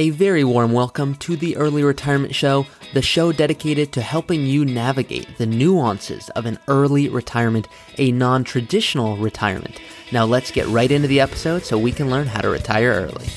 [0.00, 4.64] A very warm welcome to the Early Retirement Show, the show dedicated to helping you
[4.64, 9.78] navigate the nuances of an early retirement, a non traditional retirement.
[10.10, 13.28] Now, let's get right into the episode so we can learn how to retire early.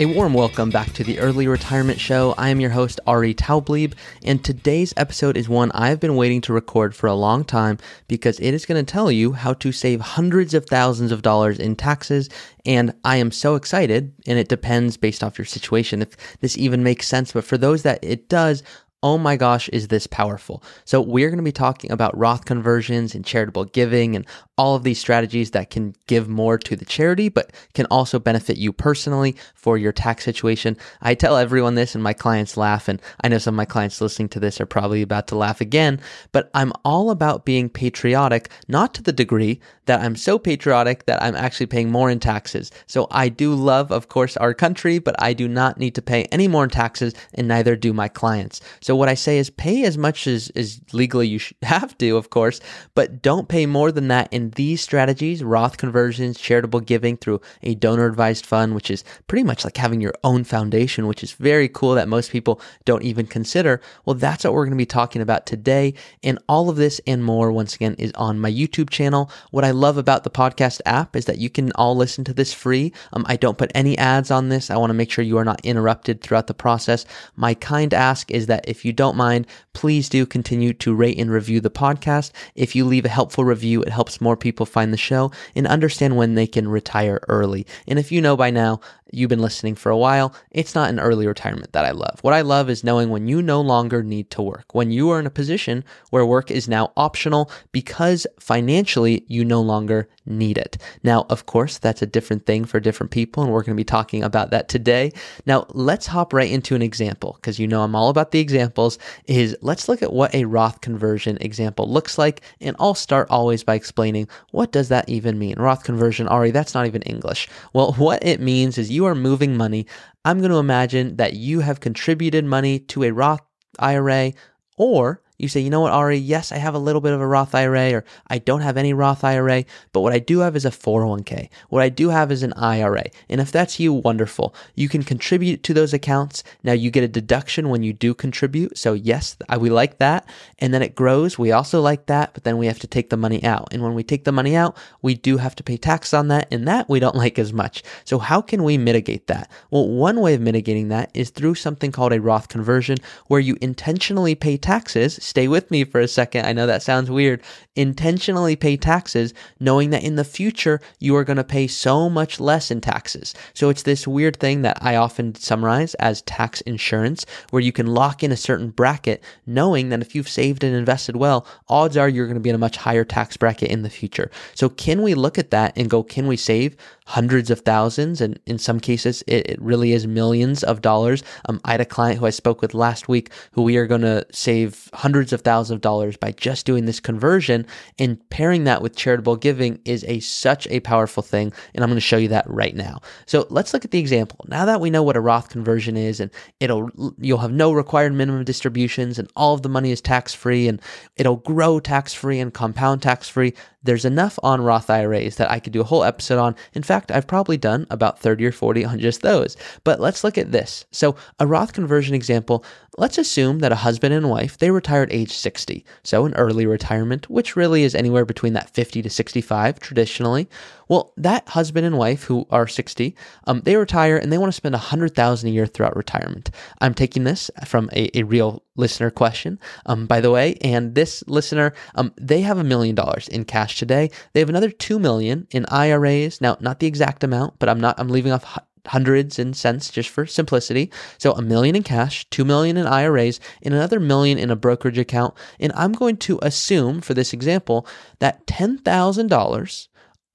[0.00, 2.32] A warm welcome back to the Early Retirement Show.
[2.38, 6.52] I am your host, Ari Taublieb, and today's episode is one I've been waiting to
[6.52, 10.00] record for a long time because it is going to tell you how to save
[10.00, 12.30] hundreds of thousands of dollars in taxes.
[12.64, 16.84] And I am so excited, and it depends based off your situation if this even
[16.84, 17.32] makes sense.
[17.32, 18.62] But for those that it does,
[19.00, 20.60] Oh my gosh, is this powerful?
[20.84, 24.82] So, we're going to be talking about Roth conversions and charitable giving and all of
[24.82, 29.36] these strategies that can give more to the charity, but can also benefit you personally
[29.54, 30.76] for your tax situation.
[31.00, 32.88] I tell everyone this, and my clients laugh.
[32.88, 35.60] And I know some of my clients listening to this are probably about to laugh
[35.60, 36.00] again,
[36.32, 41.22] but I'm all about being patriotic, not to the degree that I'm so patriotic that
[41.22, 42.72] I'm actually paying more in taxes.
[42.88, 46.24] So, I do love, of course, our country, but I do not need to pay
[46.24, 48.60] any more in taxes, and neither do my clients.
[48.96, 52.60] What I say is pay as much as, as legally you have to, of course,
[52.94, 57.74] but don't pay more than that in these strategies, Roth conversions, charitable giving through a
[57.74, 61.68] donor advised fund, which is pretty much like having your own foundation, which is very
[61.68, 63.80] cool that most people don't even consider.
[64.04, 65.94] Well, that's what we're going to be talking about today.
[66.22, 69.30] And all of this and more, once again, is on my YouTube channel.
[69.50, 72.52] What I love about the podcast app is that you can all listen to this
[72.52, 72.92] free.
[73.12, 74.70] Um, I don't put any ads on this.
[74.70, 77.04] I want to make sure you are not interrupted throughout the process.
[77.36, 81.18] My kind ask is that if if you don't mind, please do continue to rate
[81.18, 82.30] and review the podcast.
[82.54, 86.16] If you leave a helpful review, it helps more people find the show and understand
[86.16, 87.66] when they can retire early.
[87.88, 88.80] And if you know by now,
[89.12, 92.18] you've been listening for a while, it's not an early retirement that I love.
[92.22, 95.20] What I love is knowing when you no longer need to work, when you are
[95.20, 100.76] in a position where work is now optional because financially you no longer need it.
[101.02, 103.84] Now, of course, that's a different thing for different people, and we're going to be
[103.84, 105.12] talking about that today.
[105.46, 108.98] Now, let's hop right into an example because you know I'm all about the examples.
[109.26, 113.64] Is let's look at what a Roth conversion example looks like, and I'll start always
[113.64, 115.56] by explaining what does that even mean.
[115.58, 117.48] Roth conversion, Ari, that's not even English.
[117.72, 119.86] Well, what it means is you are moving money.
[120.24, 123.40] I'm going to imagine that you have contributed money to a Roth
[123.78, 124.32] IRA
[124.76, 127.26] or you say, you know what, Ari, yes, I have a little bit of a
[127.26, 130.64] Roth IRA or I don't have any Roth IRA, but what I do have is
[130.64, 131.48] a 401k.
[131.68, 133.04] What I do have is an IRA.
[133.28, 134.52] And if that's you, wonderful.
[134.74, 136.42] You can contribute to those accounts.
[136.64, 138.76] Now you get a deduction when you do contribute.
[138.76, 140.28] So yes, we like that.
[140.58, 141.38] And then it grows.
[141.38, 143.68] We also like that, but then we have to take the money out.
[143.72, 146.48] And when we take the money out, we do have to pay tax on that.
[146.50, 147.84] And that we don't like as much.
[148.04, 149.50] So how can we mitigate that?
[149.70, 153.56] Well, one way of mitigating that is through something called a Roth conversion where you
[153.60, 156.46] intentionally pay taxes stay with me for a second.
[156.46, 157.42] I know that sounds weird.
[157.76, 162.40] Intentionally pay taxes, knowing that in the future you are going to pay so much
[162.40, 163.34] less in taxes.
[163.54, 167.86] So it's this weird thing that I often summarize as tax insurance, where you can
[167.86, 172.08] lock in a certain bracket, knowing that if you've saved and invested well, odds are
[172.08, 174.30] you're going to be in a much higher tax bracket in the future.
[174.54, 178.20] So can we look at that and go, can we save hundreds of thousands?
[178.20, 181.22] And in some cases, it, it really is millions of dollars.
[181.48, 184.00] Um, I had a client who I spoke with last week who we are going
[184.02, 187.66] to save hundreds hundreds of thousands of dollars by just doing this conversion
[187.98, 191.96] and pairing that with charitable giving is a such a powerful thing and I'm going
[191.96, 193.00] to show you that right now.
[193.26, 194.44] So let's look at the example.
[194.46, 196.30] Now that we know what a Roth conversion is and
[196.60, 200.68] it'll you'll have no required minimum distributions and all of the money is tax free
[200.68, 200.80] and
[201.16, 203.54] it'll grow tax free and compound tax free.
[203.82, 206.56] There's enough on Roth IRAs that I could do a whole episode on.
[206.74, 209.56] In fact, I've probably done about 30 or 40 on just those.
[209.84, 210.84] But let's look at this.
[210.90, 212.64] So, a Roth conversion example,
[212.98, 215.84] let's assume that a husband and wife, they retired age 60.
[216.02, 220.48] So, an early retirement, which really is anywhere between that 50 to 65 traditionally.
[220.88, 223.14] Well, that husband and wife who are 60,
[223.46, 226.50] um, they retire and they want to spend 100000 a year throughout retirement.
[226.80, 230.54] I'm taking this from a, a real listener question, um, by the way.
[230.62, 234.10] And this listener, um, they have a million dollars in cash today.
[234.32, 236.40] They have another 2 million in IRAs.
[236.40, 240.08] Now, not the exact amount, but I'm not, I'm leaving off hundreds in cents just
[240.08, 240.90] for simplicity.
[241.18, 244.98] So a million in cash, 2 million in IRAs, and another million in a brokerage
[244.98, 245.34] account.
[245.60, 247.86] And I'm going to assume for this example
[248.18, 249.88] that $10,000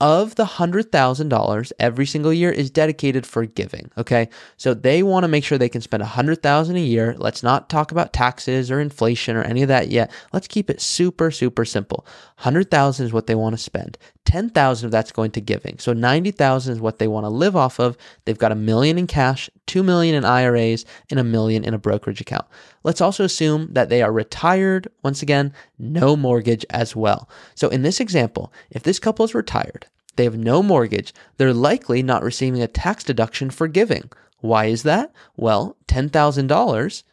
[0.03, 4.27] of the $100,000 every single year is dedicated for giving, okay?
[4.57, 7.15] So they want to make sure they can spend 100,000 a year.
[7.17, 10.11] Let's not talk about taxes or inflation or any of that yet.
[10.33, 12.05] Let's keep it super super simple.
[12.35, 13.97] 100,000 is what they want to spend.
[14.25, 15.77] 10,000 of that's going to giving.
[15.79, 17.97] So 90,000 is what they want to live off of.
[18.25, 21.79] They've got a million in cash, 2 million in IRAs, and a million in a
[21.79, 22.45] brokerage account.
[22.83, 24.87] Let's also assume that they are retired.
[25.03, 27.29] Once again, no mortgage as well.
[27.55, 32.03] So in this example, if this couple is retired, they have no mortgage, they're likely
[32.03, 34.09] not receiving a tax deduction for giving.
[34.39, 35.11] Why is that?
[35.35, 37.03] Well, $10,000,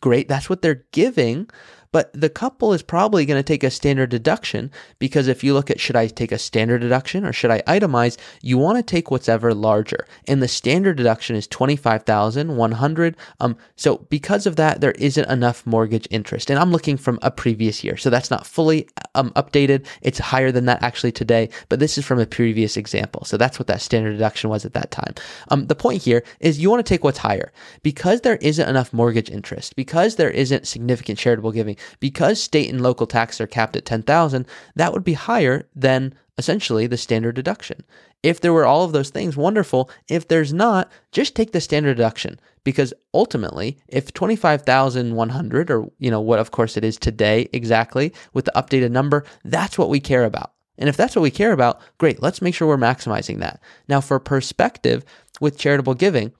[0.00, 1.48] great, that's what they're giving.
[1.92, 5.70] But the couple is probably going to take a standard deduction because if you look
[5.70, 9.10] at should I take a standard deduction or should I itemize, you want to take
[9.10, 10.06] what's ever larger.
[10.26, 13.16] And the standard deduction is 25,100.
[13.40, 16.50] Um so because of that there isn't enough mortgage interest.
[16.50, 17.96] And I'm looking from a previous year.
[17.96, 19.86] So that's not fully um updated.
[20.02, 23.24] It's higher than that actually today, but this is from a previous example.
[23.24, 25.14] So that's what that standard deduction was at that time.
[25.50, 27.52] Um the point here is you want to take what's higher.
[27.82, 32.80] Because there isn't enough mortgage interest, because there isn't significant charitable giving, because state and
[32.80, 34.46] local taxes are capped at 10,000,
[34.76, 37.84] that would be higher than essentially the standard deduction.
[38.22, 39.90] If there were all of those things, wonderful.
[40.08, 46.20] If there's not, just take the standard deduction because ultimately, if 25,100 or you know
[46.20, 50.24] what of course it is today exactly with the updated number, that's what we care
[50.24, 50.52] about.
[50.78, 53.60] And if that's what we care about, great, let's make sure we're maximizing that.
[53.88, 55.04] Now for perspective
[55.40, 56.32] with charitable giving,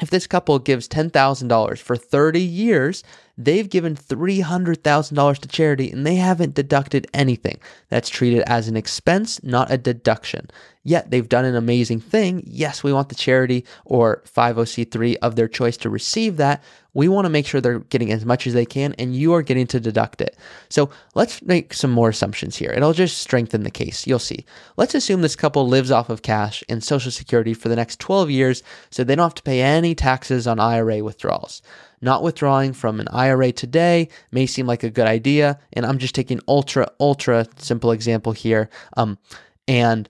[0.00, 3.02] if this couple gives $10,000 for 30 years,
[3.38, 7.58] they've given $300,000 to charity and they haven't deducted anything.
[7.88, 10.48] That's treated as an expense, not a deduction.
[10.82, 12.44] Yet they've done an amazing thing.
[12.46, 16.62] Yes, we want the charity or 501c3 of their choice to receive that.
[16.94, 19.42] We want to make sure they're getting as much as they can and you are
[19.42, 20.36] getting to deduct it.
[20.68, 22.70] So let's make some more assumptions here.
[22.70, 24.06] It'll just strengthen the case.
[24.06, 24.46] You'll see.
[24.76, 28.30] Let's assume this couple lives off of cash and Social Security for the next 12
[28.30, 31.62] years so they don't have to pay any taxes on IRA withdrawals.
[32.00, 36.14] Not withdrawing from an IRA today may seem like a good idea, and I'm just
[36.14, 38.68] taking ultra ultra simple example here.
[38.96, 39.18] Um,
[39.66, 40.08] and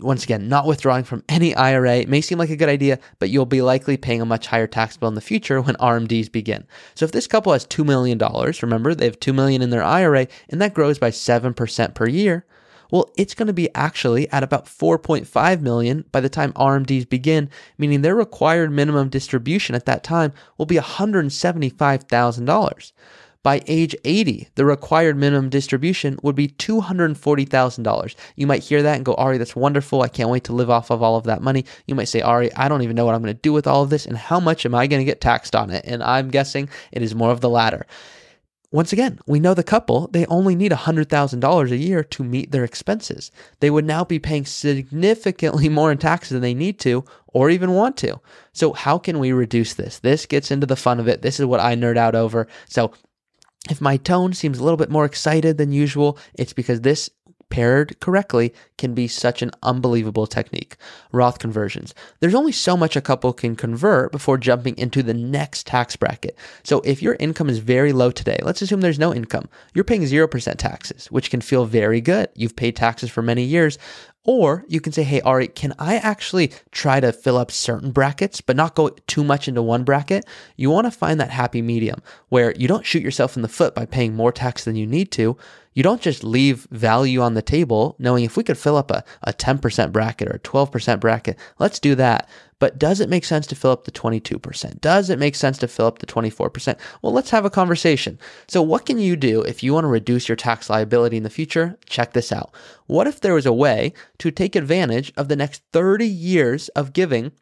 [0.00, 3.46] once again, not withdrawing from any IRA may seem like a good idea, but you'll
[3.46, 6.66] be likely paying a much higher tax bill in the future when RMDs begin.
[6.94, 8.18] So if this couple has $2 million,
[8.62, 12.44] remember they have 2 million in their IRA and that grows by 7% per year,
[12.90, 17.48] well, it's going to be actually at about 4.5 million by the time RMDs begin,
[17.78, 22.92] meaning their required minimum distribution at that time will be $175,000.
[23.46, 28.14] By age 80, the required minimum distribution would be $240,000.
[28.34, 30.02] You might hear that and go, Ari, that's wonderful.
[30.02, 31.64] I can't wait to live off of all of that money.
[31.86, 33.84] You might say, Ari, I don't even know what I'm going to do with all
[33.84, 35.84] of this and how much am I going to get taxed on it?
[35.86, 37.86] And I'm guessing it is more of the latter.
[38.72, 42.64] Once again, we know the couple, they only need $100,000 a year to meet their
[42.64, 43.30] expenses.
[43.60, 47.72] They would now be paying significantly more in taxes than they need to or even
[47.72, 48.20] want to.
[48.52, 49.98] So, how can we reduce this?
[49.98, 51.22] This gets into the fun of it.
[51.22, 52.48] This is what I nerd out over.
[52.68, 52.92] So,
[53.70, 57.10] if my tone seems a little bit more excited than usual, it's because this
[57.48, 60.76] paired correctly, can be such an unbelievable technique.
[61.12, 61.94] Roth conversions.
[62.20, 66.36] There's only so much a couple can convert before jumping into the next tax bracket.
[66.62, 70.02] So if your income is very low today, let's assume there's no income, you're paying
[70.02, 72.28] 0% taxes, which can feel very good.
[72.34, 73.78] You've paid taxes for many years.
[74.26, 78.40] Or you can say, hey, Ari, can I actually try to fill up certain brackets,
[78.40, 80.26] but not go too much into one bracket?
[80.56, 83.74] You want to find that happy medium where you don't shoot yourself in the foot
[83.74, 85.36] by paying more tax than you need to.
[85.74, 89.04] You don't just leave value on the table knowing if we could fill up a,
[89.22, 92.28] a 10% bracket or a 12% bracket, let's do that.
[92.58, 94.80] But does it make sense to fill up the 22%?
[94.80, 96.78] Does it make sense to fill up the 24%?
[97.02, 98.18] Well, let's have a conversation.
[98.48, 101.30] So, what can you do if you want to reduce your tax liability in the
[101.30, 101.78] future?
[101.86, 102.54] Check this out.
[102.86, 106.92] What if there was a way to take advantage of the next 30 years of
[106.92, 107.32] giving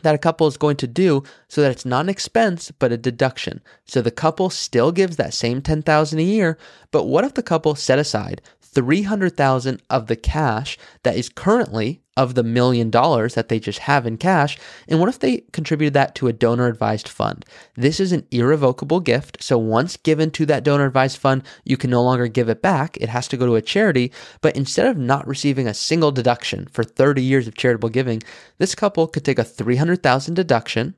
[0.00, 2.96] that a couple is going to do so that it's not an expense but a
[2.96, 3.60] deduction.
[3.84, 6.58] So the couple still gives that same 10,000 a year,
[6.90, 12.34] but what if the couple set aside 300,000 of the cash that is currently of
[12.34, 14.58] the million dollars that they just have in cash?
[14.88, 17.44] And what if they contributed that to a donor advised fund?
[17.74, 19.42] This is an irrevocable gift.
[19.42, 22.96] So once given to that donor advised fund, you can no longer give it back.
[23.00, 24.12] It has to go to a charity.
[24.40, 28.22] But instead of not receiving a single deduction for 30 years of charitable giving,
[28.58, 30.94] this couple could take a 300,000 deduction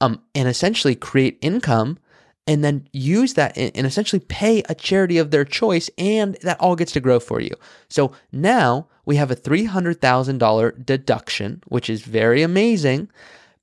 [0.00, 1.98] um, and essentially create income
[2.46, 6.76] and then use that and essentially pay a charity of their choice, and that all
[6.76, 7.52] gets to grow for you.
[7.88, 13.10] So now we have a $300,000 deduction, which is very amazing.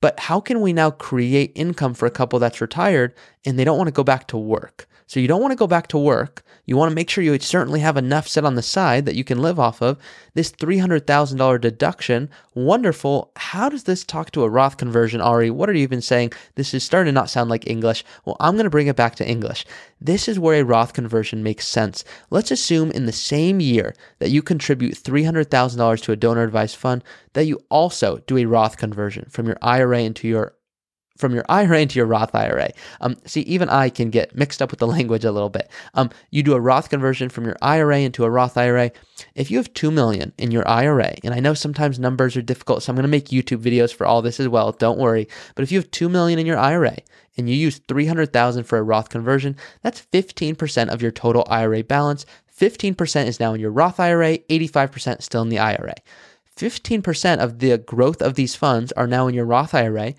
[0.00, 3.78] But how can we now create income for a couple that's retired and they don't
[3.78, 4.88] want to go back to work?
[5.06, 6.42] So you don't want to go back to work.
[6.64, 9.24] You want to make sure you certainly have enough set on the side that you
[9.24, 9.98] can live off of.
[10.34, 13.32] This $300,000 deduction, wonderful.
[13.34, 15.50] How does this talk to a Roth conversion, Ari?
[15.50, 16.32] What are you even saying?
[16.54, 18.04] This is starting to not sound like English.
[18.24, 19.66] Well, I'm going to bring it back to English.
[20.00, 22.04] This is where a Roth conversion makes sense.
[22.30, 27.02] Let's assume in the same year that you contribute $300,000 to a donor advised fund,
[27.32, 30.54] that you also do a Roth conversion from your IRA into your
[31.22, 32.70] from your IRA into your Roth IRA.
[33.00, 35.70] Um, see, even I can get mixed up with the language a little bit.
[35.94, 38.90] Um, you do a Roth conversion from your IRA into a Roth IRA.
[39.36, 42.82] If you have two million in your IRA, and I know sometimes numbers are difficult,
[42.82, 44.72] so I'm going to make YouTube videos for all this as well.
[44.72, 45.28] Don't worry.
[45.54, 46.96] But if you have two million in your IRA
[47.38, 51.12] and you use three hundred thousand for a Roth conversion, that's fifteen percent of your
[51.12, 52.26] total IRA balance.
[52.48, 54.38] Fifteen percent is now in your Roth IRA.
[54.50, 55.94] Eighty-five percent still in the IRA.
[56.56, 60.14] 15% of the growth of these funds are now in your Roth IRA.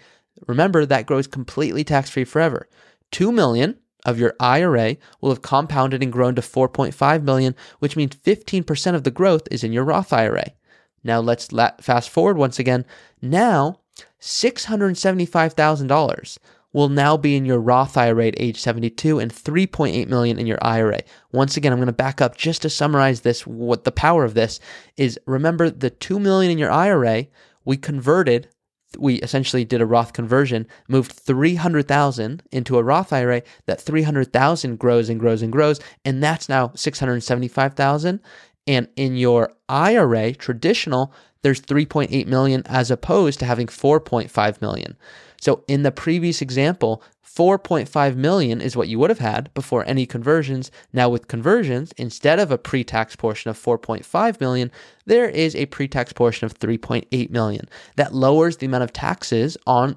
[0.48, 2.68] Remember that grows completely tax-free forever.
[3.12, 8.16] 2 million of your IRA will have compounded and grown to 4.5 million, which means
[8.16, 10.52] 15% of the growth is in your Roth IRA.
[11.04, 11.50] Now let's
[11.82, 12.86] fast forward once again.
[13.22, 13.80] Now,
[14.22, 16.38] $675,000
[16.74, 20.58] will now be in your Roth IRA at age 72 and 3.8 million in your
[20.62, 21.02] IRA.
[21.32, 24.34] Once again, I'm going to back up just to summarize this what the power of
[24.34, 24.60] this
[24.98, 27.28] is remember the 2 million in your IRA,
[27.64, 28.50] we converted
[28.98, 33.42] we essentially did a Roth conversion, moved 300,000 into a Roth IRA.
[33.66, 38.20] That 300,000 grows and grows and grows, and that's now 675,000.
[38.66, 44.98] And in your IRA, traditional, there's 3.8 million as opposed to having 4.5 million.
[45.40, 47.04] So in the previous example,
[47.36, 50.72] 4.5 million is what you would have had before any conversions.
[50.92, 54.72] Now with conversions, instead of a pre-tax portion of 4.5 million,
[55.06, 57.68] there is a pre-tax portion of 3.8 million.
[57.96, 59.96] That lowers the amount of taxes on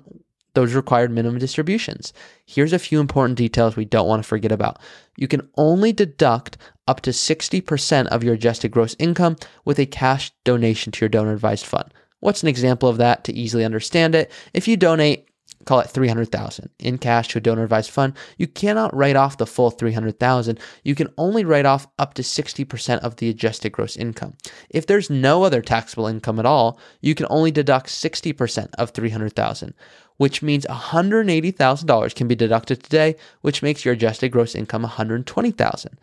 [0.56, 2.14] those required minimum distributions.
[2.46, 4.80] Here's a few important details we don't want to forget about.
[5.18, 6.56] You can only deduct
[6.88, 9.36] up to 60% of your adjusted gross income
[9.66, 11.92] with a cash donation to your donor advised fund.
[12.20, 14.32] What's an example of that to easily understand it?
[14.54, 15.28] If you donate
[15.66, 19.46] call it 300,000 in cash to a donor advised fund, you cannot write off the
[19.46, 20.58] full 300,000.
[20.82, 24.34] You can only write off up to 60% of the adjusted gross income.
[24.70, 29.74] If there's no other taxable income at all, you can only deduct 60% of 300,000,
[30.16, 35.98] which means $180,000 can be deducted today, which makes your adjusted gross income 120,000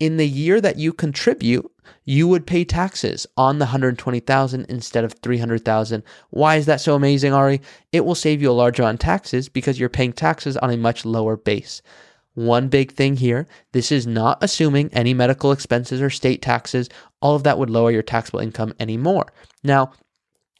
[0.00, 1.70] in the year that you contribute,
[2.04, 6.02] you would pay taxes on the 120,000 instead of 300,000.
[6.30, 7.60] Why is that so amazing, Ari?
[7.92, 10.76] It will save you a large amount of taxes because you're paying taxes on a
[10.76, 11.82] much lower base.
[12.34, 16.88] One big thing here, this is not assuming any medical expenses or state taxes.
[17.20, 19.32] All of that would lower your taxable income anymore.
[19.64, 19.92] Now,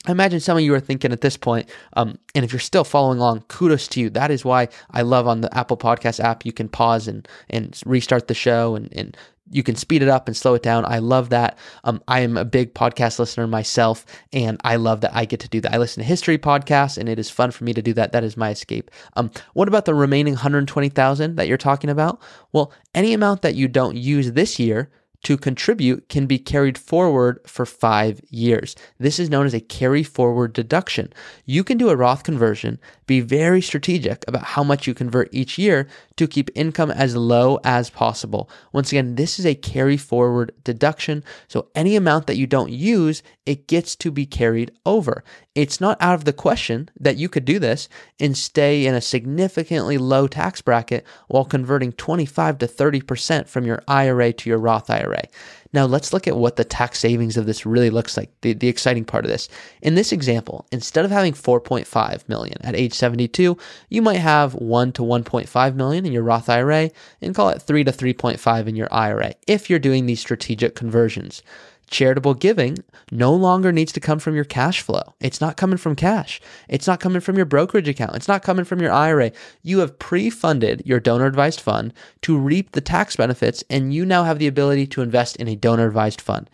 [0.06, 2.84] I imagine some of you are thinking at this point, um, and if you're still
[2.84, 4.08] following along, kudos to you.
[4.08, 7.78] That is why I love on the Apple Podcast app, you can pause and, and
[7.84, 9.16] restart the show and, and
[9.50, 10.84] you can speed it up and slow it down.
[10.86, 11.58] I love that.
[11.84, 15.48] Um, I am a big podcast listener myself, and I love that I get to
[15.48, 15.74] do that.
[15.74, 18.12] I listen to history podcasts, and it is fun for me to do that.
[18.12, 18.90] That is my escape.
[19.16, 22.20] Um, what about the remaining 120,000 that you're talking about?
[22.52, 24.90] Well, any amount that you don't use this year
[25.22, 28.74] to contribute can be carried forward for five years.
[28.98, 31.12] This is known as a carry forward deduction.
[31.44, 35.58] You can do a Roth conversion, be very strategic about how much you convert each
[35.58, 38.48] year to keep income as low as possible.
[38.72, 41.22] Once again, this is a carry forward deduction.
[41.48, 45.24] So any amount that you don't use, it gets to be carried over.
[45.56, 47.88] It's not out of the question that you could do this
[48.20, 53.82] and stay in a significantly low tax bracket while converting 25 to 30% from your
[53.88, 55.24] IRA to your Roth IRA.
[55.72, 58.68] Now let's look at what the tax savings of this really looks like, the, the
[58.68, 59.48] exciting part of this.
[59.82, 64.92] In this example, instead of having 4.5 million at age 72, you might have 1
[64.92, 66.90] to 1.5 million in your Roth IRA
[67.20, 71.42] and call it 3 to 3.5 in your IRA if you're doing these strategic conversions
[71.90, 72.78] charitable giving
[73.10, 75.14] no longer needs to come from your cash flow.
[75.20, 76.40] It's not coming from cash.
[76.68, 78.14] It's not coming from your brokerage account.
[78.16, 79.32] It's not coming from your IRA.
[79.62, 81.92] You have pre funded your donor advised fund
[82.22, 85.56] to reap the tax benefits, and you now have the ability to invest in a
[85.56, 86.48] donor advised fund.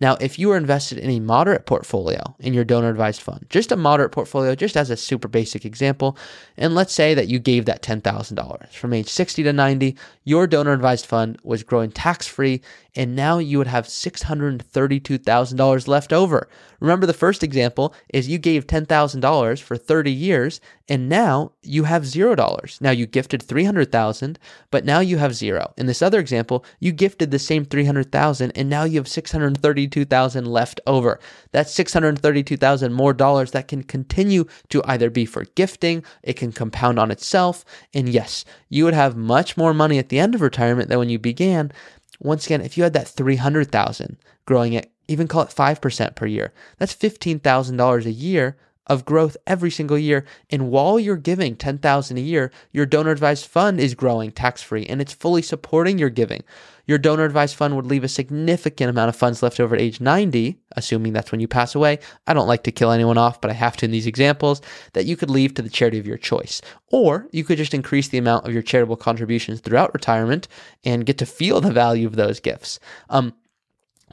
[0.00, 3.70] Now, if you are invested in a moderate portfolio in your donor advised fund, just
[3.70, 6.16] a moderate portfolio, just as a super basic example,
[6.56, 9.94] and let's say that you gave that $10,000 from age 60 to 90,
[10.24, 12.62] your donor advised fund was growing tax free,
[12.94, 16.48] and now you would have $632,000 left over.
[16.80, 22.02] Remember, the first example is you gave $10,000 for 30 years, and now you have
[22.02, 22.80] $0.
[22.80, 24.38] Now you gifted 300,000,
[24.70, 25.72] but now you have zero.
[25.76, 30.80] In this other example, you gifted the same 300,000 and now you have 632,000 left
[30.86, 31.20] over.
[31.52, 36.98] That's 632,000 more dollars that can continue to either be for gifting, it can compound
[36.98, 40.88] on itself, and yes, you would have much more money at the end of retirement
[40.88, 41.72] than when you began.
[42.20, 46.52] Once again, if you had that 300,000 growing at even call it 5% per year,
[46.78, 48.56] that's $15,000 a year
[48.86, 50.24] of growth every single year.
[50.50, 54.84] And while you're giving 10,000 a year, your donor advised fund is growing tax free
[54.86, 56.42] and it's fully supporting your giving.
[56.90, 60.00] Your donor advised fund would leave a significant amount of funds left over at age
[60.00, 62.00] 90, assuming that's when you pass away.
[62.26, 64.60] I don't like to kill anyone off, but I have to in these examples,
[64.94, 66.60] that you could leave to the charity of your choice.
[66.88, 70.48] Or you could just increase the amount of your charitable contributions throughout retirement
[70.84, 72.80] and get to feel the value of those gifts.
[73.08, 73.34] Um,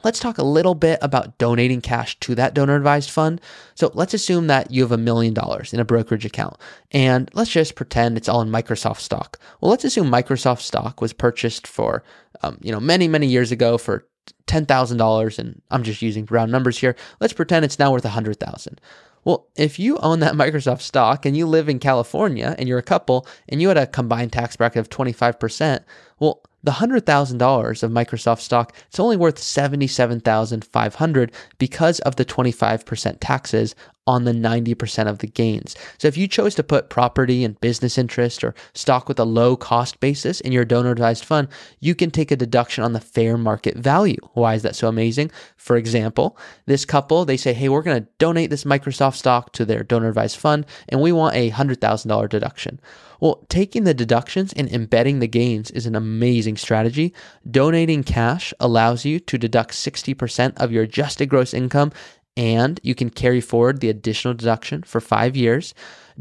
[0.04, 3.40] Let's talk a little bit about donating cash to that donor advised fund.
[3.74, 6.56] So let's assume that you have a million dollars in a brokerage account
[6.92, 9.40] and let's just pretend it's all in Microsoft stock.
[9.60, 12.04] Well, let's assume Microsoft stock was purchased for,
[12.42, 14.06] um, you know, many, many years ago for
[14.46, 16.94] $10,000 and I'm just using round numbers here.
[17.20, 18.80] Let's pretend it's now worth a 100,000.
[19.24, 22.82] Well, if you own that Microsoft stock and you live in California and you're a
[22.82, 25.80] couple and you had a combined tax bracket of 25%,
[26.20, 33.74] well, the $100,000 of Microsoft stock, it's only worth 77,500 because of the 25% taxes
[34.08, 35.76] on the 90% of the gains.
[35.98, 39.54] So if you chose to put property and business interest or stock with a low
[39.54, 41.48] cost basis in your donor advised fund,
[41.78, 44.16] you can take a deduction on the fair market value.
[44.32, 45.30] Why is that so amazing?
[45.56, 49.66] For example, this couple, they say, "Hey, we're going to donate this Microsoft stock to
[49.66, 52.80] their donor advised fund and we want a $100,000 deduction."
[53.20, 57.12] Well, taking the deductions and embedding the gains is an amazing strategy.
[57.50, 61.92] Donating cash allows you to deduct 60% of your adjusted gross income
[62.38, 65.74] and you can carry forward the additional deduction for five years.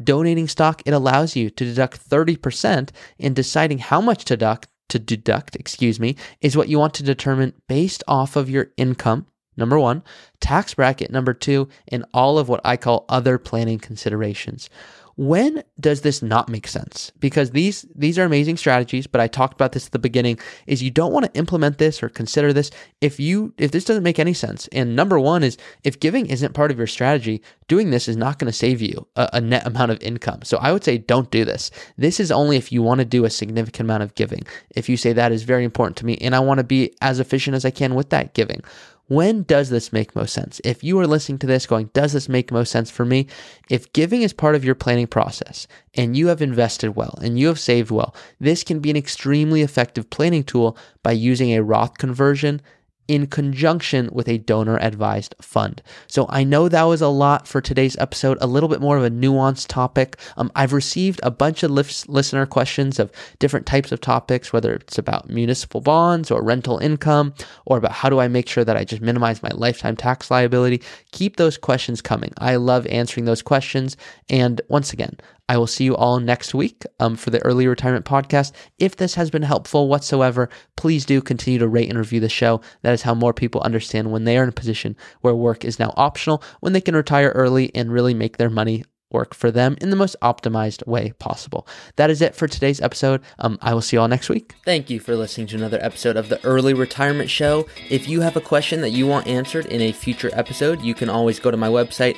[0.04, 4.98] Donating stock, it allows you to deduct 30% in deciding how much to deduct, to
[4.98, 9.78] deduct, excuse me, is what you want to determine based off of your income, number
[9.78, 10.04] one,
[10.40, 14.72] tax bracket number two, and all of what I call other planning considerations.
[15.18, 17.12] When does this not make sense?
[17.20, 20.84] Because these these are amazing strategies, but I talked about this at the beginning is
[20.84, 22.70] you don't want to implement this or consider this
[23.02, 24.68] if you if this doesn't make any sense.
[24.68, 28.38] And number 1 is if giving isn't part of your strategy, doing this is not
[28.38, 30.44] going to save you a, a net amount of income.
[30.44, 31.72] So I would say don't do this.
[31.98, 34.44] This is only if you want to do a significant amount of giving.
[34.76, 37.20] If you say that is very important to me and I want to be as
[37.20, 38.62] efficient as I can with that giving.
[39.08, 40.60] When does this make most sense?
[40.66, 43.28] If you are listening to this going, does this make most sense for me?
[43.70, 47.48] If giving is part of your planning process and you have invested well and you
[47.48, 51.98] have saved well, this can be an extremely effective planning tool by using a Roth
[51.98, 52.62] conversion
[53.08, 55.82] in conjunction with a donor advised fund.
[56.08, 59.04] So I know that was a lot for today's episode, a little bit more of
[59.04, 60.18] a nuanced topic.
[60.36, 64.98] Um, I've received a bunch of listener questions of different types of topics, whether it's
[64.98, 67.34] about municipal bonds or rental income,
[67.66, 70.82] or about how do I make sure that I just minimize my lifetime tax liability.
[71.12, 72.34] Keep those questions coming.
[72.38, 73.98] I love answering those questions.
[74.30, 75.18] And once again,
[75.50, 78.52] I will see you all next week um, for the early retirement podcast.
[78.80, 82.62] If this has been helpful whatsoever, please do continue to rate and review the show.
[82.82, 85.80] That is how more people understand when they are in a position where work is
[85.80, 89.78] now optional, when they can retire early and really make their money work for them
[89.80, 91.68] in the most optimized way possible.
[91.96, 93.22] That is it for today's episode.
[93.40, 94.54] Um, I will see you all next week.
[94.66, 97.68] Thank you for listening to another episode of the Early Retirement Show.
[97.90, 101.10] If you have a question that you want answered in a future episode, you can
[101.10, 102.18] always go to my website,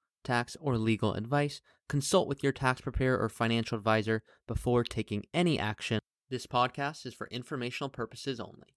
[0.23, 5.59] tax, or legal advice, consult with your tax preparer or financial advisor before taking any
[5.59, 5.99] action.
[6.29, 8.75] This podcast is for informational purposes only.